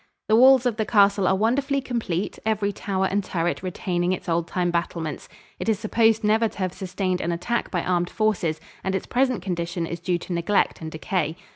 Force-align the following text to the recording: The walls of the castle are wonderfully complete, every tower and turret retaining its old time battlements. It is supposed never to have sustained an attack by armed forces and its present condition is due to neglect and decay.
The 0.29 0.35
walls 0.35 0.65
of 0.65 0.77
the 0.77 0.83
castle 0.87 1.27
are 1.27 1.35
wonderfully 1.35 1.79
complete, 1.79 2.39
every 2.43 2.73
tower 2.73 3.05
and 3.05 3.23
turret 3.23 3.61
retaining 3.61 4.13
its 4.13 4.27
old 4.27 4.47
time 4.47 4.71
battlements. 4.71 5.29
It 5.59 5.69
is 5.69 5.77
supposed 5.77 6.23
never 6.23 6.47
to 6.47 6.57
have 6.57 6.73
sustained 6.73 7.21
an 7.21 7.31
attack 7.31 7.69
by 7.69 7.83
armed 7.83 8.09
forces 8.09 8.59
and 8.83 8.95
its 8.95 9.05
present 9.05 9.43
condition 9.43 9.85
is 9.85 9.99
due 9.99 10.17
to 10.17 10.33
neglect 10.33 10.81
and 10.81 10.91
decay. 10.91 11.35